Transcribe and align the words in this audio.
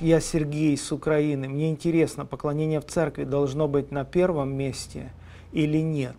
Я 0.00 0.20
Сергей 0.20 0.76
с 0.78 0.90
Украины. 0.90 1.48
Мне 1.48 1.70
интересно, 1.70 2.24
поклонение 2.24 2.80
в 2.80 2.86
церкви 2.86 3.24
должно 3.24 3.68
быть 3.68 3.90
на 3.90 4.04
первом 4.06 4.54
месте 4.54 5.12
или 5.52 5.78
нет? 5.78 6.16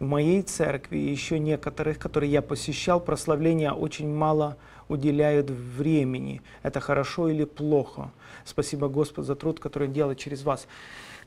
В 0.00 0.04
моей 0.04 0.42
церкви 0.42 0.98
и 0.98 1.10
еще 1.10 1.38
некоторых, 1.38 2.00
которые 2.00 2.32
я 2.32 2.42
посещал, 2.42 2.98
прославления 2.98 3.70
очень 3.70 4.12
мало 4.12 4.56
уделяют 4.88 5.48
времени. 5.48 6.42
Это 6.64 6.80
хорошо 6.80 7.28
или 7.28 7.44
плохо? 7.44 8.10
Спасибо 8.44 8.88
Господу 8.88 9.22
за 9.22 9.36
труд, 9.36 9.60
который 9.60 9.86
делает 9.86 10.18
через 10.18 10.42
вас. 10.42 10.66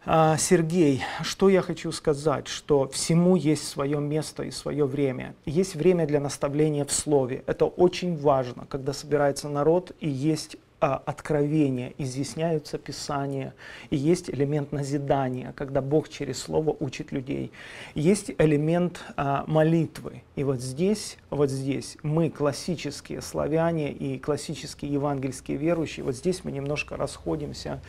А, 0.05 0.35
Сергей, 0.38 1.01
что 1.21 1.47
я 1.47 1.61
хочу 1.61 1.93
сказать, 1.93 2.49
что 2.49 2.89
всему 2.89 3.38
есть 3.38 3.65
свое 3.65 3.99
место 3.99 4.43
и 4.43 4.51
свое 4.51 4.85
время. 4.85 5.35
Есть 5.45 5.75
время 5.75 6.05
для 6.05 6.19
наставления 6.19 6.83
в 6.83 6.91
слове. 6.91 7.43
Это 7.47 7.65
очень 7.65 8.17
важно, 8.17 8.65
когда 8.69 8.91
собирается 8.91 9.47
народ 9.47 9.93
и 10.01 10.09
есть 10.09 10.57
откровения, 10.80 11.93
изъясняются 11.97 12.78
Писания, 12.78 13.56
и 13.89 13.96
есть 13.96 14.29
элемент 14.29 14.71
назидания, 14.71 15.54
когда 15.56 15.82
Бог 15.82 16.07
через 16.10 16.39
Слово 16.39 16.75
учит 16.79 17.11
людей. 17.11 17.51
Есть 17.96 18.32
элемент 18.38 19.01
а, 19.15 19.43
молитвы. 19.48 20.21
И 20.36 20.43
вот 20.43 20.61
здесь, 20.61 21.18
вот 21.32 21.50
здесь 21.50 21.98
мы, 22.04 22.29
классические 22.29 23.21
славяне 23.21 23.92
и 23.92 24.20
классические 24.20 24.93
евангельские 24.93 25.57
верующие, 25.57 26.04
вот 26.04 26.15
здесь 26.15 26.43
мы 26.43 26.51
немножко 26.51 26.96
расходимся 26.96 27.82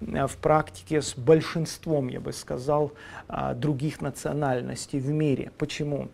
а, 0.00 0.26
в 0.26 0.36
практике 0.36 1.00
с 1.00 1.14
большинством, 1.16 2.08
я 2.08 2.20
бы 2.20 2.34
сказал, 2.34 2.92
а, 3.26 3.54
других 3.54 4.02
национальностей 4.02 4.98
в 4.98 5.08
мире. 5.08 5.50
Почему? 5.56 6.08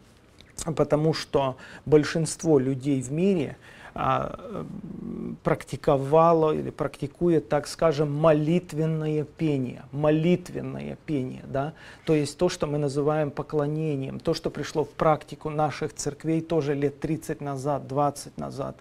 Потому 0.77 1.13
что 1.13 1.57
большинство 1.87 2.61
людей 2.61 3.03
в 3.03 3.11
мире– 3.11 3.57
а, 3.67 3.80
практиковало 5.43 6.53
или 6.53 6.71
практикует, 6.71 7.49
так 7.49 7.67
скажем, 7.67 8.13
молитвенное 8.13 9.25
пение, 9.25 9.83
молитвенное 9.93 10.97
пение, 11.07 11.43
да, 11.47 11.73
то 12.07 12.15
есть 12.15 12.39
то, 12.39 12.49
что 12.49 12.67
мы 12.67 12.79
называем 12.79 13.31
поклонением, 13.31 14.21
то, 14.21 14.35
что 14.35 14.51
пришло 14.51 14.85
в 14.85 14.91
практику 14.91 15.51
наших 15.51 15.95
церквей 15.95 16.41
тоже 16.41 16.75
лет 16.75 17.01
30 17.01 17.41
назад, 17.41 17.87
20 17.89 18.39
назад, 18.39 18.77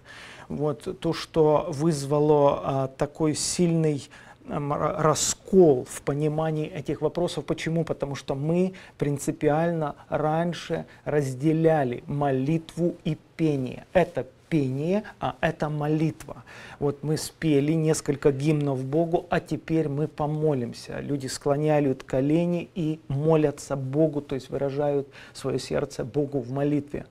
вот 0.48 1.00
то, 1.00 1.12
что 1.12 1.66
вызвало 1.68 2.60
а, 2.62 2.88
такой 2.88 3.34
сильный 3.34 4.08
раскол 4.48 5.86
в 5.88 6.02
понимании 6.02 6.66
этих 6.66 7.02
вопросов. 7.02 7.44
Почему? 7.44 7.84
Потому 7.84 8.14
что 8.14 8.34
мы 8.34 8.72
принципиально 8.98 9.94
раньше 10.08 10.86
разделяли 11.04 12.02
молитву 12.06 12.96
и 13.04 13.16
пение. 13.36 13.86
Это 13.92 14.26
пение, 14.50 15.04
а 15.20 15.36
это 15.40 15.70
молитва. 15.70 16.42
Вот 16.78 17.02
мы 17.02 17.16
спели 17.16 17.72
несколько 17.72 18.32
гимнов 18.32 18.84
Богу, 18.84 19.26
а 19.30 19.40
теперь 19.40 19.88
мы 19.88 20.08
помолимся. 20.08 21.00
Люди 21.00 21.28
склоняют 21.28 22.02
колени 22.02 22.68
и 22.74 23.00
молятся 23.08 23.76
Богу, 23.76 24.20
то 24.20 24.34
есть 24.34 24.50
выражают 24.50 25.08
свое 25.32 25.58
сердце 25.58 26.04
Богу 26.04 26.40
в 26.40 26.50
молитве. 26.50 27.06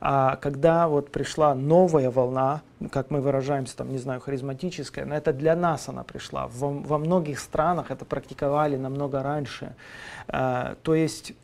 А 0.00 0.36
когда 0.36 0.88
вот 0.88 1.10
пришла 1.10 1.54
новая 1.54 2.10
волна, 2.10 2.62
как 2.90 3.10
мы 3.10 3.20
выражаемся, 3.20 3.76
там, 3.76 3.90
не 3.90 3.98
знаю, 3.98 4.20
харизматическая, 4.20 5.04
но 5.04 5.14
это 5.14 5.32
для 5.32 5.56
нас 5.56 5.88
она 5.88 6.04
пришла. 6.04 6.46
Во, 6.48 6.70
во 6.70 6.98
многих 6.98 7.38
странах 7.40 7.90
это 7.90 8.04
практиковали 8.04 8.76
намного 8.76 9.22
раньше. 9.22 9.74
А, 10.28 10.76
то 10.82 10.94
есть 10.94 11.34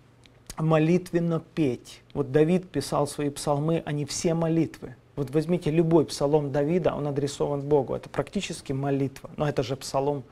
молитвенно 0.57 1.43
петь. 1.55 2.03
Вот 2.15 2.33
Давид 2.33 2.69
писал 2.71 3.07
свои 3.07 3.31
псалмы, 3.31 3.83
они 3.85 4.05
все 4.05 4.35
молитвы. 4.35 4.95
Вот 5.17 5.31
возьмите 5.31 5.71
любой 5.71 6.05
псалом 6.05 6.51
Давида, 6.51 6.95
он 6.95 7.07
адресован 7.07 7.61
Богу. 7.61 7.95
Это 7.95 8.09
практически 8.09 8.73
молитва. 8.73 9.31
Но 9.37 9.49
это 9.49 9.63
же 9.63 9.77
псалом. 9.77 10.25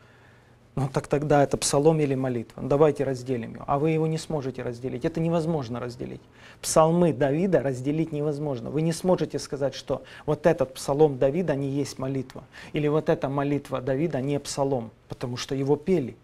Ну 0.75 0.88
так 0.92 1.06
тогда 1.06 1.42
это 1.42 1.56
псалом 1.56 2.00
или 2.00 2.14
молитва. 2.14 2.62
Ну, 2.62 2.69
давайте 2.69 3.05
разделим 3.05 3.55
его. 3.55 3.64
А 3.66 3.78
вы 3.78 3.91
его 3.91 4.06
не 4.06 4.19
сможете 4.19 4.62
разделить. 4.62 5.04
Это 5.04 5.20
невозможно 5.20 5.78
разделить. 5.78 6.22
Псалмы 6.62 7.12
Давида 7.12 7.60
разделить 7.60 8.10
невозможно. 8.10 8.70
Вы 8.70 8.81
не 8.81 8.93
сможете 8.93 9.38
сказать, 9.38 9.75
что 9.75 10.03
вот 10.25 10.47
этот 10.47 10.75
псалом 10.75 11.19
Давида 11.19 11.54
не 11.54 11.69
есть 11.69 11.99
молитва. 11.99 12.44
Или 12.72 12.88
вот 12.88 13.10
эта 13.10 13.28
молитва 13.28 13.82
Давида 13.82 14.22
не 14.22 14.41
псалом, 14.41 14.91
потому 15.09 15.37
что 15.37 15.54
его 15.54 15.76
пели. 15.76 16.16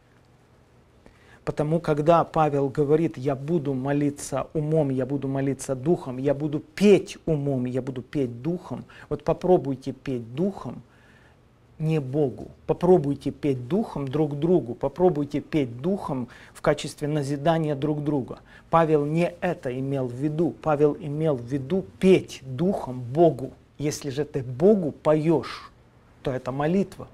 Потому 1.49 1.81
когда 1.81 2.25
Павел 2.25 2.69
говорит, 2.69 3.17
я 3.17 3.35
буду 3.35 3.73
молиться 3.73 4.49
умом, 4.53 4.91
я 4.91 5.07
буду 5.07 5.29
молиться 5.29 5.75
духом, 5.75 6.19
я 6.19 6.35
буду 6.35 6.61
петь 6.61 7.17
умом, 7.25 7.65
я 7.65 7.81
буду 7.81 8.03
петь 8.03 8.43
духом, 8.43 8.85
вот 9.09 9.25
попробуйте 9.25 9.93
петь 9.93 10.35
духом, 10.35 10.83
не 11.79 12.01
Богу. 12.01 12.49
Попробуйте 12.67 13.31
петь 13.31 13.67
духом 13.67 14.09
друг 14.09 14.39
другу, 14.39 14.75
попробуйте 14.75 15.41
петь 15.41 15.81
духом 15.81 16.29
в 16.53 16.61
качестве 16.61 17.09
назидания 17.09 17.75
друг 17.75 18.05
друга. 18.05 18.41
Павел 18.69 19.07
не 19.07 19.33
это 19.41 19.73
имел 19.73 20.07
в 20.07 20.13
виду. 20.13 20.55
Павел 20.61 20.99
имел 21.01 21.37
в 21.37 21.47
виду 21.47 21.87
петь 21.99 22.43
духом 22.43 23.01
Богу. 23.01 23.53
Если 23.79 24.11
же 24.11 24.27
ты 24.27 24.43
Богу 24.43 24.93
поешь, 24.93 25.73
то 26.23 26.31
это 26.31 26.53
молитва. 26.53 27.09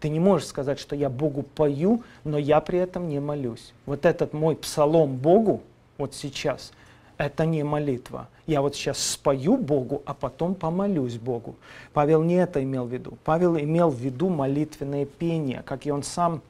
Ты 0.00 0.08
не 0.08 0.18
можешь 0.18 0.48
сказать, 0.48 0.80
что 0.80 0.96
я 0.96 1.10
Богу 1.10 1.42
пою, 1.42 2.02
но 2.24 2.38
я 2.38 2.60
при 2.60 2.78
этом 2.78 3.08
не 3.08 3.20
молюсь. 3.20 3.74
Вот 3.84 4.06
этот 4.06 4.32
мой 4.32 4.56
псалом 4.56 5.16
Богу, 5.16 5.62
вот 5.98 6.14
сейчас, 6.14 6.72
это 7.18 7.44
не 7.44 7.62
молитва. 7.62 8.28
Я 8.46 8.62
вот 8.62 8.74
сейчас 8.74 8.98
спою 8.98 9.58
Богу, 9.58 10.02
а 10.06 10.14
потом 10.14 10.54
помолюсь 10.54 11.16
Богу. 11.16 11.56
Павел 11.92 12.22
не 12.22 12.36
это 12.36 12.62
имел 12.62 12.86
в 12.86 12.92
виду. 12.92 13.18
Павел 13.24 13.58
имел 13.58 13.90
в 13.90 14.00
виду 14.00 14.30
молитвенное 14.30 15.04
пение, 15.04 15.62
как 15.66 15.84
и 15.84 15.90
он 15.90 16.02
сам, 16.02 16.40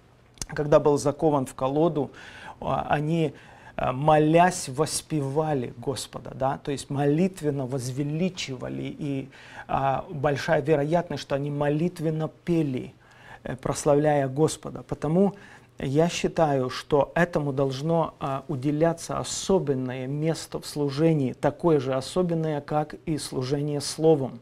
когда 0.47 0.78
был 0.78 0.97
закован 0.97 1.44
в 1.44 1.55
колоду, 1.55 2.12
а, 2.61 2.87
они 2.88 3.34
а, 3.75 3.93
молясь 3.93 4.69
воспевали 4.69 5.75
Господа, 5.77 6.31
да, 6.34 6.61
то 6.62 6.71
есть 6.71 6.88
молитвенно 6.88 7.67
возвеличивали, 7.67 8.94
и 8.97 9.28
а, 9.67 10.05
большая 10.09 10.62
вероятность, 10.62 11.22
что 11.22 11.34
они 11.34 11.50
молитвенно 11.50 12.31
пели– 12.44 12.94
прославляя 13.61 14.28
Господа. 14.28 14.83
Потому 14.83 15.34
я 15.78 16.09
считаю, 16.09 16.69
что 16.69 17.11
этому 17.15 17.53
должно 17.53 18.15
а, 18.21 18.45
уделяться 18.49 19.19
особенное 19.19 20.06
место 20.06 20.61
в 20.61 20.67
служении, 20.67 21.33
такое 21.33 21.81
же 21.81 21.95
особенное, 21.95 22.61
как 22.61 22.95
и 23.06 23.17
служение 23.17 23.81
Словом. 23.81 24.41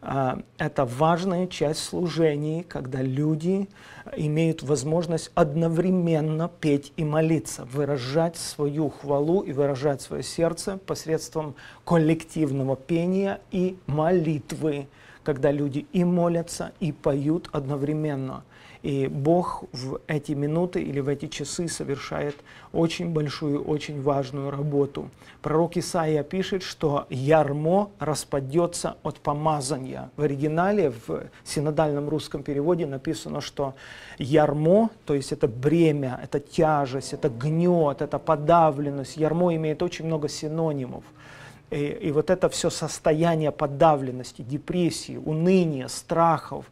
А, 0.00 0.38
это 0.56 0.86
важная 0.86 1.46
часть 1.48 1.84
служений, 1.84 2.62
когда 2.62 3.02
люди 3.02 3.68
имеют 4.16 4.62
возможность 4.62 5.30
одновременно 5.34 6.48
петь 6.48 6.92
и 6.96 7.04
молиться, 7.04 7.66
выражать 7.66 8.36
свою 8.36 8.88
хвалу 8.88 9.40
и 9.40 9.52
выражать 9.52 10.00
свое 10.00 10.22
сердце 10.22 10.78
посредством 10.78 11.54
коллективного 11.84 12.76
пения 12.76 13.40
и 13.50 13.76
молитвы 13.86 14.88
когда 15.24 15.50
люди 15.50 15.86
и 15.92 16.04
молятся, 16.04 16.72
и 16.80 16.92
поют 16.92 17.48
одновременно. 17.52 18.44
И 18.84 19.06
Бог 19.06 19.64
в 19.72 20.00
эти 20.08 20.32
минуты 20.32 20.82
или 20.82 21.00
в 21.00 21.08
эти 21.08 21.26
часы 21.26 21.68
совершает 21.68 22.36
очень 22.70 23.14
большую, 23.14 23.64
очень 23.64 24.02
важную 24.02 24.50
работу. 24.50 25.08
Пророк 25.40 25.78
Исаия 25.78 26.22
пишет, 26.22 26.62
что 26.62 27.06
ярмо 27.08 27.90
распадется 27.98 28.98
от 29.02 29.20
помазания. 29.20 30.10
В 30.18 30.22
оригинале, 30.22 30.92
в 31.06 31.22
синодальном 31.44 32.10
русском 32.10 32.42
переводе 32.42 32.84
написано, 32.84 33.40
что 33.40 33.74
ярмо, 34.18 34.90
то 35.06 35.14
есть 35.14 35.32
это 35.32 35.48
бремя, 35.48 36.20
это 36.22 36.38
тяжесть, 36.38 37.14
это 37.14 37.30
гнет, 37.30 38.02
это 38.02 38.18
подавленность. 38.18 39.16
Ярмо 39.16 39.54
имеет 39.54 39.82
очень 39.82 40.04
много 40.04 40.28
синонимов. 40.28 41.04
И, 41.70 41.86
и 41.86 42.12
вот 42.12 42.30
это 42.30 42.48
все 42.48 42.70
состояние 42.70 43.50
подавленности, 43.50 44.42
депрессии, 44.42 45.16
уныния, 45.16 45.88
страхов, 45.88 46.66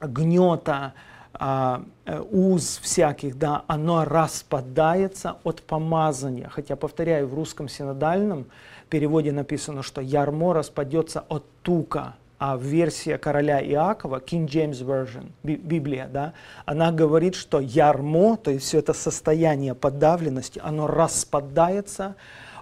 гнета, 0.00 0.94
а, 1.32 1.82
э, 2.06 2.20
уз 2.20 2.78
всяких, 2.78 3.38
да, 3.38 3.64
оно 3.66 4.04
распадается 4.04 5.36
от 5.44 5.62
помазания. 5.62 6.48
Хотя, 6.48 6.76
повторяю, 6.76 7.28
в 7.28 7.34
русском 7.34 7.68
синодальном 7.68 8.46
переводе 8.88 9.32
написано, 9.32 9.82
что 9.82 10.00
ярмо 10.00 10.52
распадется 10.52 11.24
от 11.28 11.44
тука, 11.62 12.14
а 12.38 12.56
в 12.56 12.62
версии 12.62 13.16
короля 13.16 13.62
Иакова, 13.62 14.16
King 14.16 14.46
James 14.46 14.84
Version, 14.84 15.30
Библия, 15.42 16.08
да, 16.12 16.32
она 16.64 16.90
говорит, 16.90 17.34
что 17.34 17.60
ярмо, 17.60 18.36
то 18.36 18.50
есть 18.50 18.66
все 18.66 18.78
это 18.78 18.92
состояние 18.92 19.74
подавленности, 19.74 20.60
оно 20.62 20.86
распадается 20.86 22.16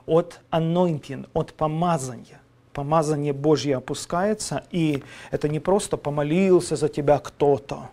от 0.08 0.40
anointing, 0.50 1.28
от 1.34 1.52
помазания. 1.52 2.40
Помазание 2.72 3.32
Божье 3.32 3.76
опускается, 3.76 4.64
и 4.70 5.02
это 5.30 5.48
не 5.48 5.60
просто 5.60 5.96
помолился 5.96 6.76
за 6.76 6.88
тебя 6.88 7.18
кто-то, 7.18 7.90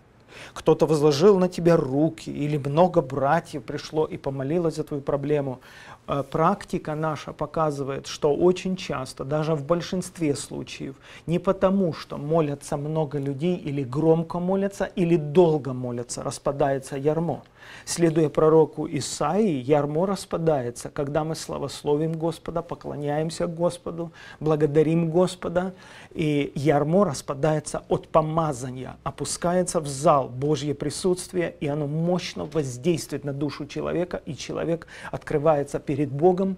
кто-то 0.54 0.86
возложил 0.86 1.40
на 1.40 1.48
тебя 1.48 1.78
руки, 1.78 2.30
или 2.30 2.58
много 2.58 3.02
братьев 3.02 3.64
пришло 3.64 4.06
и 4.06 4.18
помолилось 4.18 4.76
за 4.76 4.84
твою 4.84 5.02
проблему. 5.02 5.60
э, 6.08 6.24
практика 6.24 6.96
наша 6.96 7.34
показывает, 7.34 8.08
что 8.08 8.36
очень 8.36 8.76
часто, 8.76 9.24
даже 9.24 9.56
в 9.56 9.66
большинстве 9.66 10.36
случаев, 10.36 10.96
не 11.28 11.40
потому, 11.40 11.94
что 11.94 12.18
молятся 12.18 12.78
много 12.78 13.20
людей 13.20 13.56
или 13.56 13.84
громко 13.84 14.40
молятся, 14.40 14.86
или 14.96 15.16
долго 15.18 15.74
молятся, 15.74 16.24
распадается 16.24 16.98
ярмо. 16.98 17.42
Следуя 17.86 18.30
пророку 18.30 18.88
Исаии, 18.88 19.62
ярмо 19.62 20.06
распадается, 20.06 20.90
когда 20.90 21.24
мы 21.24 21.36
славословим 21.36 22.14
Господа, 22.14 22.62
поклоняемся 22.62 23.48
Господу, 23.48 24.12
благодарим 24.40 25.10
Господа, 25.10 25.74
и 26.14 26.52
ярмо 26.56 27.06
распадается 27.06 27.84
от 27.90 28.08
помазания, 28.08 28.98
опускается 29.04 29.80
в 29.80 29.88
зал 29.88 30.25
Божье 30.28 30.74
присутствие, 30.74 31.56
и 31.60 31.68
оно 31.68 31.88
мощно 31.88 32.46
воздействует 32.46 33.24
на 33.24 33.34
душу 33.34 33.66
человека, 33.66 34.22
и 34.26 34.36
человек 34.36 34.88
открывается 35.12 35.80
перед 35.80 36.12
Богом, 36.12 36.58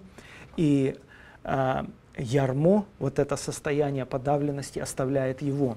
и 0.56 0.96
э, 1.44 1.84
ярмо, 2.16 2.84
вот 2.98 3.18
это 3.18 3.36
состояние 3.36 4.06
подавленности 4.06 4.78
оставляет 4.78 5.42
его. 5.42 5.76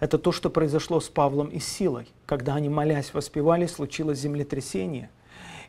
Это 0.00 0.18
то, 0.18 0.30
что 0.30 0.48
произошло 0.48 1.00
с 1.00 1.08
Павлом 1.08 1.48
и 1.48 1.58
Силой. 1.58 2.08
Когда 2.24 2.54
они, 2.54 2.68
молясь, 2.68 3.12
воспевали, 3.14 3.66
случилось 3.66 4.18
землетрясение. 4.18 5.10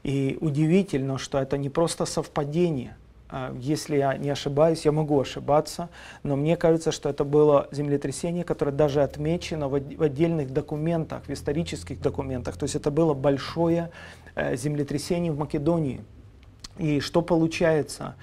И 0.04 0.38
удивительно, 0.40 1.18
что 1.18 1.40
это 1.40 1.58
не 1.58 1.70
просто 1.70 2.06
совпадение. 2.06 2.96
А, 3.30 3.56
если 3.60 3.98
я 3.98 4.18
не 4.18 4.30
ошибаюсь, 4.30 4.86
я 4.86 4.92
могу 4.92 5.20
ошибаться, 5.20 5.90
но 6.24 6.36
мне 6.36 6.58
кажется, 6.58 6.92
что 6.92 7.10
это 7.10 7.24
было 7.24 7.68
землетрясение, 7.72 8.44
которое 8.44 8.72
даже 8.72 9.04
отмечено 9.04 9.70
в 9.70 9.76
отдельных 9.76 10.52
документах, 10.52 11.24
в 11.28 11.30
исторических 11.30 12.02
документах. 12.02 12.58
То 12.58 12.64
есть 12.64 12.76
это 12.76 12.90
было 12.90 13.14
большое 13.14 13.92
э, 14.36 14.56
землетрясение 14.56 15.32
в 15.32 15.38
Македонии. 15.38 16.02
И 16.78 17.00
что 17.02 17.22
получается? 17.22 18.16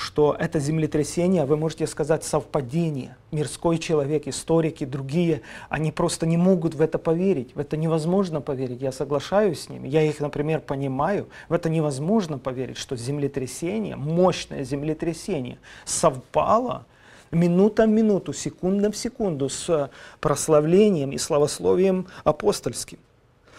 Что 0.00 0.34
это 0.38 0.58
землетрясение, 0.58 1.44
вы 1.44 1.56
можете 1.56 1.86
сказать, 1.86 2.24
совпадение. 2.24 3.16
Мирской 3.30 3.78
человек, 3.78 4.26
историки, 4.26 4.84
другие, 4.84 5.42
они 5.68 5.92
просто 5.92 6.26
не 6.26 6.36
могут 6.36 6.74
в 6.74 6.80
это 6.80 6.98
поверить. 6.98 7.54
В 7.54 7.60
это 7.60 7.76
невозможно 7.76 8.40
поверить. 8.40 8.80
Я 8.80 8.92
соглашаюсь 8.92 9.60
с 9.60 9.68
ними. 9.68 9.88
Я 9.88 10.02
их, 10.02 10.20
например, 10.20 10.60
понимаю. 10.60 11.28
В 11.48 11.52
это 11.52 11.68
невозможно 11.68 12.38
поверить, 12.38 12.78
что 12.78 12.96
землетрясение, 12.96 13.96
мощное 13.96 14.64
землетрясение 14.64 15.58
совпало 15.84 16.86
минута 17.30 17.86
в 17.86 17.88
минуту, 17.88 18.32
секунда 18.32 18.90
в 18.90 18.96
секунду 18.96 19.48
с 19.48 19.90
прославлением 20.20 21.12
и 21.12 21.18
славословием 21.18 22.06
апостольским. 22.24 22.98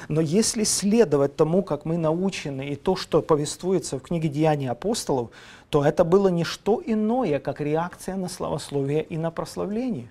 Но 0.07 0.21
если 0.21 0.63
следовать 0.63 1.35
тому, 1.35 1.63
как 1.63 1.85
мы 1.85 1.97
научены, 1.97 2.69
и 2.69 2.75
то, 2.75 2.95
что 2.95 3.21
повествуется 3.21 3.97
в 3.97 4.01
книге 4.01 4.29
«Деяния 4.29 4.71
апостолов», 4.71 5.29
то 5.69 5.85
это 5.85 6.03
было 6.03 6.27
не 6.27 6.43
что 6.43 6.81
иное, 6.85 7.39
как 7.39 7.61
реакция 7.61 8.15
на 8.15 8.29
славословие 8.29 9.03
и 9.03 9.17
на 9.17 9.31
прославление. 9.31 10.09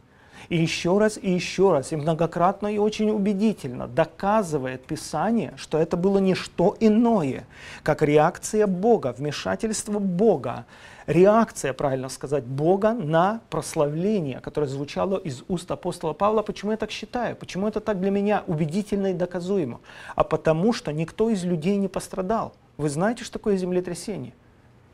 И 0.48 0.56
еще 0.56 0.98
раз, 0.98 1.18
и 1.20 1.30
еще 1.30 1.72
раз, 1.72 1.92
и 1.92 1.96
многократно, 1.96 2.68
и 2.68 2.78
очень 2.78 3.10
убедительно 3.10 3.86
доказывает 3.86 4.84
Писание, 4.84 5.52
что 5.56 5.78
это 5.78 5.96
было 5.96 6.18
не 6.18 6.34
что 6.34 6.76
иное, 6.80 7.46
как 7.82 8.02
реакция 8.02 8.66
Бога, 8.66 9.14
вмешательство 9.16 9.98
Бога, 9.98 10.64
реакция, 11.06 11.72
правильно 11.72 12.08
сказать, 12.08 12.44
Бога 12.44 12.92
на 12.92 13.40
прославление, 13.50 14.40
которое 14.40 14.66
звучало 14.66 15.18
из 15.18 15.44
уст 15.48 15.70
апостола 15.70 16.12
Павла. 16.12 16.42
Почему 16.42 16.70
я 16.72 16.76
так 16.76 16.90
считаю? 16.90 17.36
Почему 17.36 17.68
это 17.68 17.80
так 17.80 18.00
для 18.00 18.10
меня 18.10 18.44
убедительно 18.46 19.08
и 19.08 19.14
доказуемо? 19.14 19.80
А 20.14 20.24
потому 20.24 20.72
что 20.72 20.92
никто 20.92 21.30
из 21.30 21.44
людей 21.44 21.76
не 21.76 21.88
пострадал. 21.88 22.54
Вы 22.76 22.88
знаете, 22.88 23.24
что 23.24 23.34
такое 23.34 23.56
землетрясение? 23.56 24.32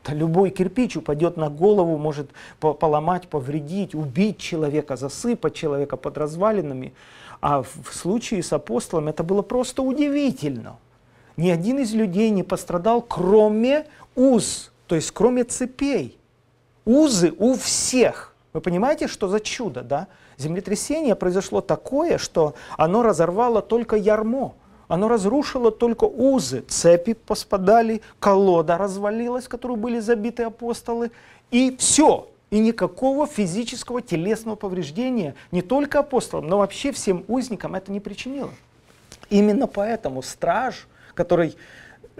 Да 0.07 0.13
любой 0.13 0.51
кирпич 0.51 0.95
упадет 0.95 1.35
на 1.35 1.49
голову, 1.49 1.97
может 1.97 2.29
поломать, 2.59 3.27
повредить, 3.27 3.93
убить 3.93 4.37
человека, 4.37 4.95
засыпать 4.95 5.53
человека 5.53 5.97
под 5.97 6.17
развалинами. 6.17 6.93
А 7.41 7.61
в 7.61 7.93
случае 7.93 8.41
с 8.41 8.53
апостолом 8.53 9.09
это 9.09 9.23
было 9.23 9.41
просто 9.41 9.81
удивительно. 9.81 10.77
Ни 11.35 11.49
один 11.49 11.79
из 11.79 11.93
людей 11.93 12.29
не 12.29 12.43
пострадал, 12.43 13.01
кроме 13.01 13.85
уз, 14.15 14.71
то 14.87 14.95
есть 14.95 15.11
кроме 15.11 15.43
цепей. 15.43 16.17
Узы 16.85 17.33
у 17.37 17.55
всех. 17.55 18.33
Вы 18.53 18.61
понимаете, 18.61 19.07
что 19.07 19.27
за 19.27 19.39
чудо, 19.41 19.81
да? 19.81 20.07
Землетрясение 20.37 21.15
произошло 21.15 21.61
такое, 21.61 22.17
что 22.17 22.55
оно 22.77 23.03
разорвало 23.03 23.61
только 23.61 23.97
ярмо. 23.97 24.55
Оно 24.87 25.07
разрушило 25.07 25.71
только 25.71 26.05
узы, 26.05 26.61
цепи 26.67 27.13
поспадали, 27.13 28.01
колода 28.19 28.77
развалилась, 28.77 29.45
в 29.45 29.49
которую 29.49 29.77
были 29.77 29.99
забиты 29.99 30.43
апостолы, 30.43 31.11
и 31.51 31.75
все. 31.77 32.29
И 32.49 32.59
никакого 32.59 33.27
физического 33.27 34.01
телесного 34.01 34.55
повреждения 34.55 35.35
не 35.51 35.61
только 35.61 35.99
апостолам, 35.99 36.47
но 36.47 36.59
вообще 36.59 36.93
всем 36.93 37.25
узникам 37.27 37.75
это 37.75 37.91
не 37.91 37.99
причинило. 37.99 38.51
Именно 39.29 39.67
поэтому 39.67 40.21
страж, 40.21 40.87
который 41.13 41.57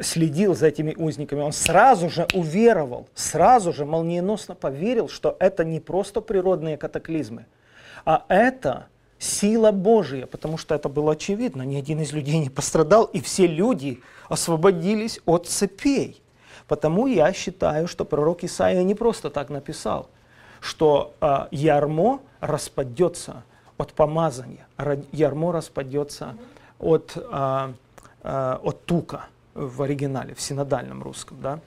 следил 0.01 0.53
за 0.53 0.67
этими 0.67 0.93
узниками, 0.95 1.39
он 1.39 1.53
сразу 1.53 2.09
же 2.09 2.27
уверовал, 2.33 3.07
сразу 3.15 3.71
же 3.71 3.85
молниеносно 3.85 4.53
поверил, 4.53 5.07
что 5.07 5.37
это 5.39 5.63
не 5.63 5.79
просто 5.79 6.19
природные 6.19 6.77
катаклизмы, 6.77 7.45
а 8.05 8.25
это 8.27 8.87
сила 9.19 9.71
Божия, 9.71 10.25
потому 10.25 10.57
что 10.57 10.75
это 10.75 10.89
было 10.89 11.13
очевидно, 11.13 11.63
ни 11.63 11.75
один 11.75 12.01
из 12.01 12.13
людей 12.13 12.37
не 12.39 12.49
пострадал, 12.49 13.05
и 13.05 13.21
все 13.21 13.47
люди 13.47 14.01
освободились 14.29 15.19
от 15.25 15.47
цепей. 15.47 16.21
Потому 16.67 17.07
я 17.07 17.31
считаю, 17.33 17.87
что 17.87 18.05
пророк 18.05 18.43
Исаия 18.43 18.83
не 18.83 18.93
просто 18.93 19.29
так 19.29 19.49
написал, 19.49 20.09
что 20.59 21.13
э, 21.21 21.47
ярмо 21.51 22.19
распадется 22.41 23.43
от 23.77 23.93
помазания, 23.93 24.67
ярмо 25.11 25.51
распадется 25.51 26.35
от, 26.79 27.13
э, 27.15 27.73
э, 28.23 28.57
от 28.61 28.85
тука 28.85 29.27
в 29.53 29.81
оригинале, 29.81 30.35
в 30.35 30.41
синодальном 30.41 31.01
русском. 31.01 31.37
Да? 31.41 31.59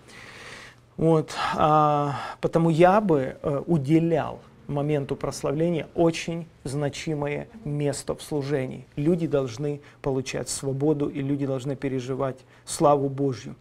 Вот, 0.97 1.35
э, 1.57 2.09
потому 2.41 2.69
я 2.69 3.01
бы 3.01 3.37
э, 3.43 3.63
уделял 3.67 4.41
моменту 4.71 5.17
прославления 5.17 5.89
очень 5.95 6.47
значимое 6.65 7.49
место 7.65 8.15
в 8.15 8.23
служении. 8.23 8.87
Люди 8.97 9.27
должны 9.27 9.81
получать 10.01 10.49
свободу, 10.49 11.09
и 11.09 11.21
люди 11.21 11.47
должны 11.47 11.77
переживать 11.77 12.39
славу 12.65 13.09
Божью. 13.09 13.57